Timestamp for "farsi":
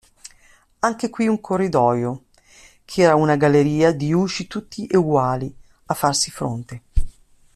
5.93-6.31